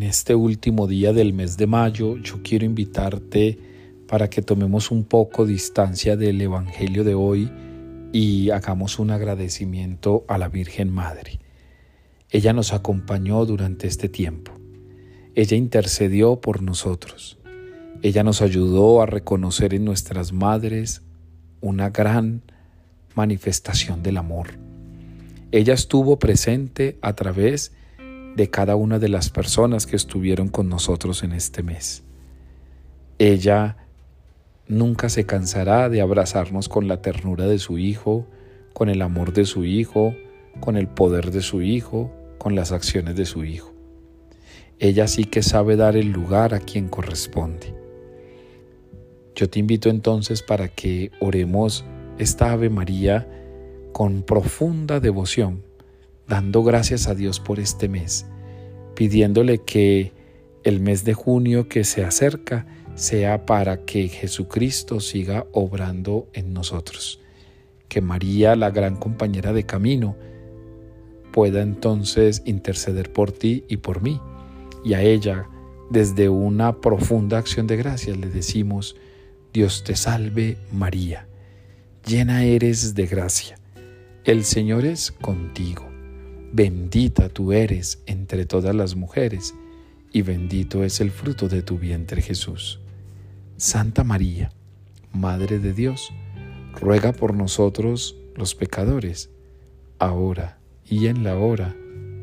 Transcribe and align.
este 0.00 0.34
último 0.34 0.86
día 0.86 1.12
del 1.12 1.34
mes 1.34 1.58
de 1.58 1.66
mayo 1.66 2.16
yo 2.16 2.40
quiero 2.42 2.64
invitarte 2.64 3.58
para 4.08 4.30
que 4.30 4.40
tomemos 4.40 4.90
un 4.90 5.04
poco 5.04 5.44
distancia 5.44 6.16
del 6.16 6.40
Evangelio 6.40 7.04
de 7.04 7.14
hoy 7.14 7.50
y 8.12 8.48
hagamos 8.50 8.98
un 8.98 9.10
agradecimiento 9.10 10.24
a 10.28 10.38
la 10.38 10.48
Virgen 10.48 10.90
Madre. 10.90 11.40
Ella 12.30 12.54
nos 12.54 12.72
acompañó 12.72 13.44
durante 13.44 13.86
este 13.86 14.08
tiempo. 14.08 14.52
Ella 15.34 15.58
intercedió 15.58 16.40
por 16.40 16.62
nosotros. 16.62 17.38
Ella 18.00 18.22
nos 18.22 18.40
ayudó 18.40 19.02
a 19.02 19.06
reconocer 19.06 19.74
en 19.74 19.84
nuestras 19.84 20.32
madres 20.32 21.02
una 21.60 21.90
gran 21.90 22.42
manifestación 23.14 24.02
del 24.02 24.16
amor. 24.16 24.58
Ella 25.50 25.74
estuvo 25.74 26.18
presente 26.18 26.98
a 27.02 27.14
través 27.14 27.72
de 28.36 28.50
cada 28.50 28.76
una 28.76 28.98
de 28.98 29.08
las 29.08 29.30
personas 29.30 29.86
que 29.86 29.96
estuvieron 29.96 30.48
con 30.48 30.68
nosotros 30.68 31.22
en 31.22 31.32
este 31.32 31.62
mes. 31.62 32.02
Ella 33.18 33.76
nunca 34.68 35.08
se 35.08 35.26
cansará 35.26 35.88
de 35.88 36.00
abrazarnos 36.00 36.68
con 36.68 36.88
la 36.88 37.02
ternura 37.02 37.46
de 37.46 37.58
su 37.58 37.78
Hijo, 37.78 38.26
con 38.72 38.88
el 38.88 39.02
amor 39.02 39.32
de 39.32 39.44
su 39.44 39.64
Hijo, 39.64 40.14
con 40.60 40.76
el 40.76 40.88
poder 40.88 41.30
de 41.30 41.42
su 41.42 41.62
Hijo, 41.62 42.10
con 42.38 42.54
las 42.54 42.72
acciones 42.72 43.16
de 43.16 43.26
su 43.26 43.44
Hijo. 43.44 43.72
Ella 44.78 45.06
sí 45.06 45.24
que 45.24 45.42
sabe 45.42 45.76
dar 45.76 45.96
el 45.96 46.10
lugar 46.10 46.54
a 46.54 46.60
quien 46.60 46.88
corresponde. 46.88 47.74
Yo 49.34 49.48
te 49.48 49.58
invito 49.60 49.88
entonces 49.88 50.42
para 50.42 50.68
que 50.68 51.10
oremos 51.20 51.84
esta 52.18 52.52
Ave 52.52 52.68
María 52.68 53.28
con 53.92 54.22
profunda 54.22 55.00
devoción, 55.00 55.62
dando 56.32 56.62
gracias 56.62 57.08
a 57.08 57.14
Dios 57.14 57.40
por 57.40 57.60
este 57.60 57.90
mes, 57.90 58.24
pidiéndole 58.94 59.58
que 59.58 60.12
el 60.64 60.80
mes 60.80 61.04
de 61.04 61.12
junio 61.12 61.68
que 61.68 61.84
se 61.84 62.04
acerca 62.06 62.64
sea 62.94 63.44
para 63.44 63.84
que 63.84 64.08
Jesucristo 64.08 65.00
siga 65.00 65.44
obrando 65.52 66.30
en 66.32 66.54
nosotros, 66.54 67.20
que 67.86 68.00
María, 68.00 68.56
la 68.56 68.70
gran 68.70 68.96
compañera 68.96 69.52
de 69.52 69.66
camino, 69.66 70.16
pueda 71.32 71.60
entonces 71.60 72.40
interceder 72.46 73.12
por 73.12 73.30
ti 73.32 73.64
y 73.68 73.76
por 73.76 74.00
mí. 74.00 74.18
Y 74.86 74.94
a 74.94 75.02
ella, 75.02 75.50
desde 75.90 76.30
una 76.30 76.80
profunda 76.80 77.36
acción 77.36 77.66
de 77.66 77.76
gracias, 77.76 78.16
le 78.16 78.30
decimos, 78.30 78.96
Dios 79.52 79.84
te 79.84 79.96
salve 79.96 80.56
María, 80.72 81.28
llena 82.06 82.42
eres 82.44 82.94
de 82.94 83.06
gracia, 83.06 83.58
el 84.24 84.44
Señor 84.44 84.86
es 84.86 85.12
contigo, 85.12 85.91
bendita 86.52 87.30
tú 87.30 87.52
eres 87.52 88.02
entre 88.06 88.44
todas 88.44 88.74
las 88.74 88.94
mujeres, 88.94 89.54
y 90.12 90.22
bendito 90.22 90.84
es 90.84 91.00
el 91.00 91.10
fruto 91.10 91.48
de 91.48 91.62
tu 91.62 91.78
vientre 91.78 92.20
Jesús. 92.20 92.80
Santa 93.56 94.04
María, 94.04 94.52
Madre 95.12 95.58
de 95.58 95.72
Dios, 95.72 96.12
ruega 96.78 97.12
por 97.12 97.34
nosotros 97.34 98.16
los 98.36 98.54
pecadores, 98.54 99.30
ahora 99.98 100.58
y 100.88 101.06
en 101.06 101.24
la 101.24 101.36
hora 101.36 101.74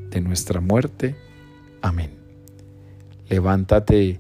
de 0.10 0.22
nuestra 0.22 0.60
muerte. 0.60 1.16
Amén. 1.82 2.12
Levántate 3.30 4.20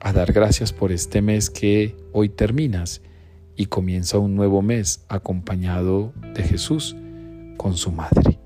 a 0.00 0.12
dar 0.12 0.32
gracias 0.32 0.72
por 0.72 0.92
este 0.92 1.22
mes 1.22 1.50
que 1.50 1.96
hoy 2.12 2.28
terminas 2.28 3.02
y 3.56 3.66
comienza 3.66 4.18
un 4.18 4.36
nuevo 4.36 4.62
mes 4.62 5.04
acompañado 5.08 6.12
de 6.34 6.42
Jesús 6.42 6.96
con 7.56 7.76
su 7.76 7.90
madre. 7.90 8.38